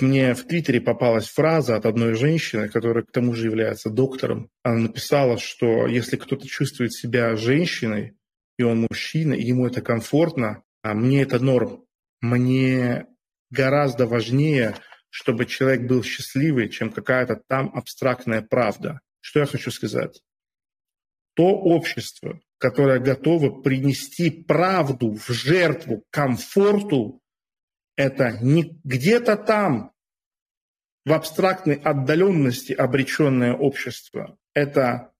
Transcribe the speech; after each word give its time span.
Мне 0.00 0.34
в 0.34 0.44
Твиттере 0.44 0.80
попалась 0.80 1.28
фраза 1.28 1.76
от 1.76 1.84
одной 1.84 2.14
женщины, 2.14 2.68
которая 2.68 3.04
к 3.04 3.10
тому 3.10 3.34
же 3.34 3.46
является 3.46 3.90
доктором. 3.90 4.48
Она 4.62 4.82
написала, 4.82 5.38
что 5.38 5.86
если 5.86 6.16
кто-то 6.16 6.46
чувствует 6.46 6.92
себя 6.92 7.36
женщиной, 7.36 8.16
и 8.58 8.62
он 8.62 8.86
мужчина, 8.90 9.34
и 9.34 9.44
ему 9.44 9.66
это 9.66 9.82
комфортно, 9.82 10.62
а 10.82 10.94
мне 10.94 11.22
это 11.22 11.38
норм. 11.38 11.84
Мне 12.20 13.06
гораздо 13.50 14.06
важнее, 14.06 14.76
чтобы 15.10 15.46
человек 15.46 15.88
был 15.88 16.02
счастливый, 16.02 16.68
чем 16.68 16.92
какая-то 16.92 17.40
там 17.48 17.70
абстрактная 17.74 18.42
правда. 18.42 19.00
Что 19.20 19.40
я 19.40 19.46
хочу 19.46 19.70
сказать? 19.70 20.22
То 21.34 21.44
общество, 21.44 22.40
которое 22.58 22.98
готово 22.98 23.62
принести 23.62 24.30
правду 24.30 25.12
в 25.12 25.28
жертву 25.28 26.04
комфорту, 26.10 27.20
это 27.98 28.38
не 28.40 28.80
где-то 28.84 29.36
там, 29.36 29.92
в 31.04 31.12
абстрактной 31.12 31.74
отдаленности 31.74 32.72
обреченное 32.72 33.54
общество. 33.54 34.38
Это 34.54 35.12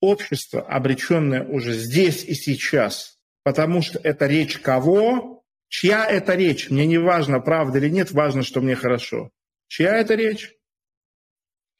общество, 0.00 0.60
обреченное 0.60 1.44
уже 1.44 1.72
здесь 1.72 2.24
и 2.24 2.34
сейчас. 2.34 3.18
Потому 3.42 3.80
что 3.80 3.98
это 4.00 4.26
речь 4.26 4.58
кого? 4.58 5.44
Чья 5.68 6.04
это 6.06 6.34
речь? 6.34 6.68
Мне 6.68 6.84
не 6.86 6.98
важно, 6.98 7.40
правда 7.40 7.78
или 7.78 7.88
нет, 7.88 8.10
важно, 8.10 8.42
что 8.42 8.60
мне 8.60 8.76
хорошо. 8.76 9.30
Чья 9.68 9.96
это 9.96 10.14
речь? 10.14 10.52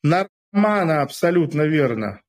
Нормана 0.02 1.02
абсолютно 1.02 1.62
верно. 1.62 2.22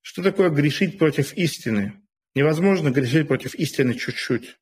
Что 0.00 0.22
такое 0.22 0.48
грешить 0.48 0.98
против 0.98 1.34
истины? 1.34 2.00
Невозможно 2.34 2.90
грешить 2.90 3.28
против 3.28 3.54
истины 3.56 3.92
чуть-чуть. 3.92 4.56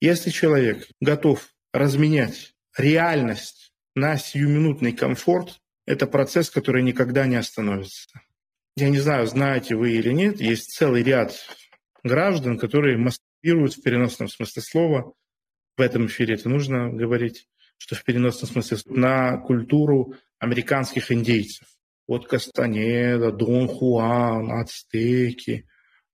Если 0.00 0.28
человек 0.28 0.86
готов 1.00 1.48
разменять 1.72 2.55
реальность 2.76 3.72
на 3.94 4.16
сиюминутный 4.16 4.92
комфорт, 4.92 5.60
это 5.86 6.06
процесс, 6.06 6.50
который 6.50 6.82
никогда 6.82 7.26
не 7.26 7.36
остановится. 7.36 8.08
Я 8.76 8.90
не 8.90 8.98
знаю, 8.98 9.26
знаете 9.26 9.74
вы 9.74 9.92
или 9.92 10.12
нет, 10.12 10.40
есть 10.40 10.72
целый 10.72 11.02
ряд 11.02 11.34
граждан, 12.02 12.58
которые 12.58 12.98
мастурбируют 12.98 13.74
в 13.74 13.82
переносном 13.82 14.28
смысле 14.28 14.62
слова. 14.62 15.12
В 15.76 15.80
этом 15.80 16.06
эфире 16.06 16.34
это 16.34 16.48
нужно 16.48 16.90
говорить, 16.90 17.48
что 17.78 17.94
в 17.94 18.04
переносном 18.04 18.50
смысле 18.50 18.78
на 18.86 19.38
культуру 19.38 20.14
американских 20.38 21.10
индейцев. 21.10 21.66
Вот 22.06 22.28
Кастанеда, 22.28 23.32
Дон 23.32 23.68
Хуан, 23.68 24.52
ацтеки. 24.52 25.66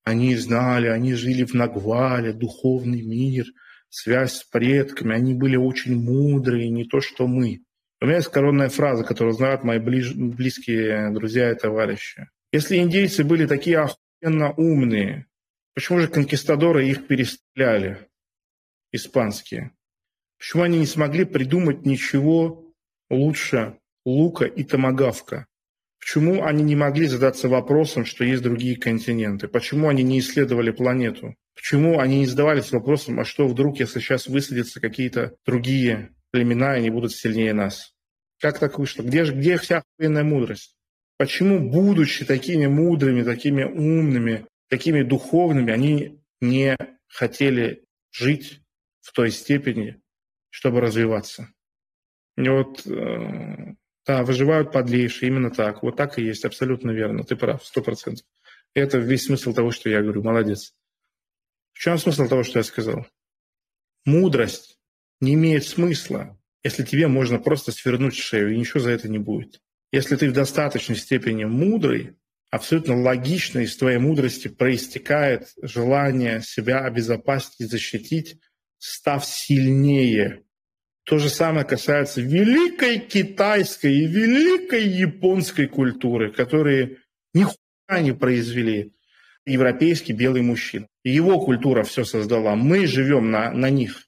Они 0.04 0.34
знали, 0.36 0.88
они 0.88 1.14
жили 1.14 1.44
в 1.44 1.54
Нагвале, 1.54 2.32
духовный 2.32 3.02
мир, 3.02 3.46
связь 3.92 4.38
с 4.38 4.44
предками. 4.44 5.14
Они 5.14 5.34
были 5.34 5.56
очень 5.56 5.94
мудрые, 5.94 6.70
не 6.70 6.84
то 6.84 7.00
что 7.00 7.26
мы. 7.26 7.60
У 8.00 8.06
меня 8.06 8.16
есть 8.16 8.28
коронная 8.28 8.68
фраза, 8.68 9.04
которую 9.04 9.34
знают 9.34 9.62
мои 9.62 9.78
ближ... 9.78 10.14
близкие 10.14 11.10
друзья 11.10 11.52
и 11.52 11.54
товарищи. 11.54 12.28
Если 12.50 12.78
индейцы 12.78 13.22
были 13.22 13.46
такие 13.46 13.78
охуенно 13.78 14.52
умные, 14.54 15.26
почему 15.74 16.00
же 16.00 16.08
конкистадоры 16.08 16.88
их 16.88 17.06
перестреляли, 17.06 18.08
испанские? 18.92 19.72
Почему 20.38 20.64
они 20.64 20.78
не 20.80 20.86
смогли 20.86 21.24
придумать 21.24 21.86
ничего 21.86 22.74
лучше 23.10 23.78
лука 24.04 24.46
и 24.46 24.64
томагавка? 24.64 25.46
Почему 26.00 26.42
они 26.42 26.64
не 26.64 26.74
могли 26.74 27.06
задаться 27.06 27.48
вопросом, 27.48 28.04
что 28.04 28.24
есть 28.24 28.42
другие 28.42 28.76
континенты? 28.76 29.46
Почему 29.48 29.88
они 29.88 30.02
не 30.02 30.18
исследовали 30.18 30.72
планету? 30.72 31.36
Почему 31.54 32.00
они 32.00 32.20
не 32.20 32.26
задавались 32.26 32.72
вопросом, 32.72 33.20
а 33.20 33.24
что 33.24 33.46
вдруг, 33.46 33.78
если 33.78 34.00
сейчас 34.00 34.26
высадятся 34.26 34.80
какие-то 34.80 35.36
другие 35.44 36.14
племена, 36.30 36.74
и 36.74 36.78
они 36.78 36.90
будут 36.90 37.12
сильнее 37.12 37.52
нас? 37.52 37.92
Как 38.40 38.58
так 38.58 38.78
вышло? 38.78 39.02
Где 39.02 39.24
же 39.24 39.34
где 39.34 39.56
вся 39.58 39.82
охуенная 39.98 40.24
мудрость? 40.24 40.76
Почему, 41.18 41.70
будучи 41.70 42.24
такими 42.24 42.66
мудрыми, 42.66 43.22
такими 43.22 43.62
умными, 43.62 44.46
такими 44.68 45.02
духовными, 45.02 45.72
они 45.72 46.20
не 46.40 46.76
хотели 47.06 47.84
жить 48.10 48.60
в 49.00 49.12
той 49.12 49.30
степени, 49.30 50.00
чтобы 50.50 50.80
развиваться? 50.80 51.52
И 52.36 52.48
вот, 52.48 52.84
э, 52.86 53.74
да, 54.06 54.24
выживают 54.24 54.72
подлейшие, 54.72 55.28
именно 55.28 55.50
так. 55.50 55.82
Вот 55.82 55.96
так 55.96 56.18
и 56.18 56.24
есть, 56.24 56.44
абсолютно 56.44 56.90
верно. 56.90 57.24
Ты 57.24 57.36
прав, 57.36 57.64
сто 57.64 57.82
процентов. 57.82 58.26
Это 58.74 58.98
весь 58.98 59.26
смысл 59.26 59.52
того, 59.52 59.70
что 59.70 59.90
я 59.90 60.02
говорю. 60.02 60.22
Молодец. 60.22 60.72
Чем 61.82 61.98
смысл 61.98 62.28
того, 62.28 62.44
что 62.44 62.60
я 62.60 62.62
сказал? 62.62 63.08
Мудрость 64.04 64.78
не 65.20 65.34
имеет 65.34 65.66
смысла, 65.66 66.38
если 66.62 66.84
тебе 66.84 67.08
можно 67.08 67.40
просто 67.40 67.72
свернуть 67.72 68.14
шею, 68.14 68.54
и 68.54 68.56
ничего 68.56 68.78
за 68.78 68.90
это 68.90 69.08
не 69.08 69.18
будет. 69.18 69.60
Если 69.90 70.14
ты 70.14 70.30
в 70.30 70.32
достаточной 70.32 70.94
степени 70.94 71.42
мудрый, 71.42 72.14
абсолютно 72.52 73.02
логично 73.02 73.58
из 73.58 73.76
твоей 73.76 73.98
мудрости 73.98 74.46
проистекает 74.46 75.48
желание 75.60 76.40
себя 76.42 76.84
обезопасить 76.84 77.58
и 77.58 77.64
защитить, 77.64 78.36
став 78.78 79.26
сильнее. 79.26 80.44
То 81.02 81.18
же 81.18 81.28
самое 81.28 81.66
касается 81.66 82.20
великой 82.20 83.00
китайской 83.00 83.92
и 83.92 84.06
великой 84.06 84.86
японской 84.86 85.66
культуры, 85.66 86.32
которые 86.32 86.98
нихуя 87.34 88.02
не 88.02 88.12
произвели 88.12 88.92
европейский 89.46 90.12
белый 90.12 90.42
мужчина. 90.42 90.86
Его 91.04 91.40
культура 91.40 91.82
все 91.82 92.04
создала. 92.04 92.54
Мы 92.54 92.86
живем 92.86 93.30
на, 93.30 93.50
на 93.50 93.70
них. 93.70 94.02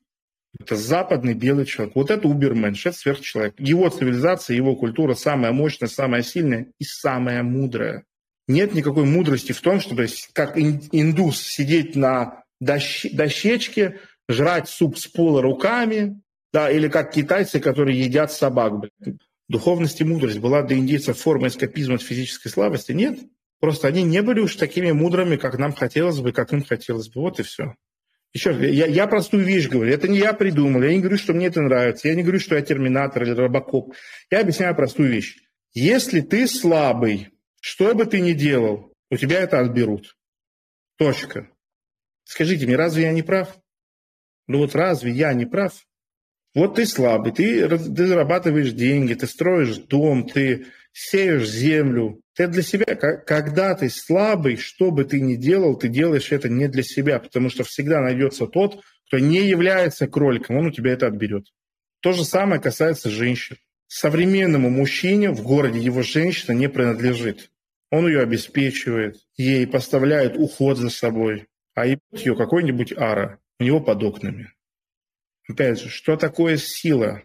Это 0.59 0.77
западный 0.77 1.35
белый 1.35 1.67
человек. 1.67 1.97
Вот 1.97 2.11
это 2.11 2.29
уберменш, 2.29 2.87
это 2.87 2.97
сверхчеловек. 2.97 3.55
Его 3.59 3.89
цивилизация, 3.89 4.57
его 4.57 4.77
культура 4.77 5.15
самая 5.15 5.53
мощная, 5.53 5.89
самая 5.89 6.23
сильная 6.23 6.69
и 6.79 6.85
самая 6.85 7.43
мудрая. 7.43 8.05
Нет 8.47 8.75
никакой 8.75 9.05
мудрости 9.05 9.53
в 9.53 9.61
том, 9.61 9.81
чтобы 9.81 10.07
как 10.33 10.57
индус 10.57 11.41
сидеть 11.41 11.97
на 11.97 12.45
дощ, 12.61 13.07
дощечке, 13.11 13.99
жрать 14.29 14.69
суп 14.69 14.99
с 14.99 15.07
пола 15.07 15.43
руками, 15.43 16.21
да, 16.53 16.71
или 16.71 16.89
как 16.89 17.13
китайцы, 17.13 17.59
которые 17.59 18.01
едят 18.01 18.31
собак. 18.31 18.79
Блин. 18.79 19.19
Духовность 19.49 20.01
и 20.01 20.05
мудрость 20.05 20.39
была 20.39 20.63
для 20.63 20.77
индейцев 20.77 21.19
формой 21.19 21.49
эскапизма 21.49 21.97
от 21.97 22.03
физической 22.03 22.49
слабости? 22.49 22.93
Нет. 22.93 23.19
Просто 23.65 23.89
они 23.89 24.03
не 24.03 24.21
были 24.21 24.41
уж 24.41 24.57
такими 24.57 24.93
мудрыми, 24.93 25.37
как 25.37 25.57
нам 25.59 25.73
хотелось 25.73 26.21
бы, 26.21 26.33
как 26.33 26.53
им 26.53 26.63
хотелось 26.63 27.09
бы. 27.09 27.23
Вот 27.23 27.41
и 27.41 27.43
все. 27.43 27.75
Еще 28.35 28.51
раз, 28.51 28.61
я, 28.61 28.85
я 28.85 29.07
простую 29.07 29.43
вещь 29.43 29.71
говорю. 29.71 29.91
Это 29.91 30.07
не 30.07 30.19
я 30.19 30.35
придумал. 30.35 30.83
Я 30.83 30.93
не 30.93 31.01
говорю, 31.01 31.17
что 31.17 31.33
мне 31.33 31.47
это 31.47 31.63
нравится. 31.63 32.09
Я 32.09 32.15
не 32.15 32.21
говорю, 32.21 32.41
что 32.41 32.57
я 32.57 32.61
терминатор 32.61 33.23
или 33.23 33.31
робокоп. 33.31 33.95
Я 34.31 34.41
объясняю 34.41 34.77
простую 34.77 35.09
вещь. 35.09 35.39
Если 35.73 36.21
ты 36.21 36.47
слабый, 36.47 37.31
что 37.59 37.95
бы 37.95 38.05
ты 38.05 38.21
ни 38.21 38.35
делал, 38.35 38.93
у 39.11 39.17
тебя 39.17 39.41
это 39.41 39.61
отберут. 39.61 40.15
Точка. 40.99 41.49
Скажите 42.25 42.67
мне, 42.67 42.77
разве 42.77 43.05
я 43.05 43.13
не 43.13 43.23
прав? 43.23 43.57
Ну 44.47 44.59
вот 44.59 44.75
разве 44.75 45.11
я 45.11 45.33
не 45.33 45.47
прав? 45.47 45.73
Вот 46.55 46.75
ты 46.75 46.85
слабый, 46.85 47.33
ты, 47.33 47.67
ты 47.67 48.07
зарабатываешь 48.07 48.73
деньги, 48.73 49.15
ты 49.15 49.27
строишь 49.27 49.79
дом, 49.79 50.29
ты 50.29 50.67
сеешь 50.93 51.49
землю. 51.49 52.21
Ты 52.35 52.49
для 52.49 52.63
себя, 52.63 52.97
когда 52.97 53.75
ты 53.75 53.89
слабый, 53.89 54.57
что 54.57 54.91
бы 54.91 55.05
ты 55.05 55.21
ни 55.21 55.37
делал, 55.37 55.77
ты 55.77 55.89
делаешь 55.89 56.33
это 56.33 56.49
не 56.49 56.69
для 56.69 56.83
себя, 56.83 57.21
потому 57.21 57.49
что 57.49 57.63
всегда 57.63 58.01
найдется 58.01 58.47
тот, 58.47 58.83
кто 59.07 59.19
не 59.19 59.47
является 59.47 60.09
кроликом, 60.09 60.57
он 60.57 60.67
у 60.67 60.71
тебя 60.73 60.93
это 60.93 61.07
отберет. 61.07 61.47
То 62.01 62.13
же 62.13 62.25
самое 62.25 62.61
касается 62.61 63.09
женщин. 63.09 63.57
Современному 63.87 64.69
мужчине 64.69 65.31
в 65.31 65.43
городе 65.43 65.79
его 65.79 66.03
женщина 66.03 66.53
не 66.53 66.69
принадлежит. 66.69 67.51
Он 67.91 68.09
ее 68.09 68.21
обеспечивает, 68.21 69.19
ей 69.37 69.67
поставляет 69.69 70.37
уход 70.37 70.79
за 70.79 70.91
собой, 70.91 71.47
а 71.75 71.87
ебет 71.87 72.01
ее 72.13 72.35
какой-нибудь 72.35 72.93
ара 72.97 73.39
у 73.61 73.65
него 73.65 73.81
под 73.81 74.03
окнами. 74.03 74.53
Опять 75.49 75.81
же, 75.81 75.89
что 75.91 76.17
такое 76.17 76.57
сила? 76.57 77.23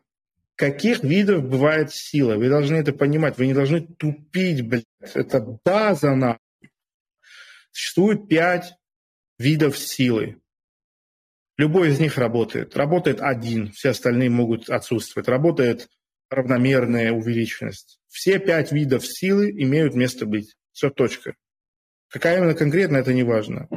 Каких 0.59 1.03
видов 1.05 1.45
бывает 1.47 1.93
сила. 1.93 2.35
Вы 2.35 2.49
должны 2.49 2.75
это 2.75 2.91
понимать. 2.91 3.37
Вы 3.37 3.47
не 3.47 3.53
должны 3.53 3.79
тупить, 3.79 4.67
блядь. 4.67 4.83
Это 4.99 5.39
база 5.63 6.13
на. 6.15 6.37
Существует 7.71 8.27
пять 8.27 8.73
видов 9.37 9.77
силы. 9.77 10.41
Любой 11.57 11.91
из 11.91 11.99
них 12.01 12.17
работает. 12.17 12.75
Работает 12.75 13.21
один, 13.21 13.71
все 13.71 13.91
остальные 13.91 14.29
могут 14.31 14.69
отсутствовать. 14.69 15.29
Работает 15.29 15.87
равномерная 16.29 17.13
увеличенность. 17.13 18.01
Все 18.09 18.37
пять 18.37 18.73
видов 18.73 19.07
силы 19.07 19.49
имеют 19.51 19.95
место 19.95 20.25
быть. 20.25 20.57
Все, 20.73 20.89
точка. 20.89 21.35
Какая 22.09 22.37
именно 22.37 22.53
конкретно, 22.53 22.97
это 22.97 23.13
не 23.13 23.23
важно. 23.23 23.69